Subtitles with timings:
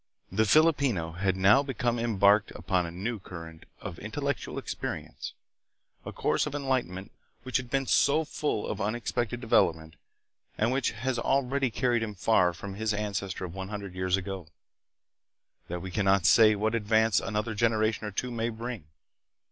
[0.31, 5.33] The Filipino had now become embarked upon a new cur rent of intellectual experience
[6.07, 7.11] a course of enlighten ment
[7.43, 9.97] which has been so full of unexpected development,
[10.57, 14.17] and which has already carried him so far from his ancestor of one hundred years
[14.17, 14.47] ago,
[15.67, 18.85] that we can not say what ad vance another generation or two may bring.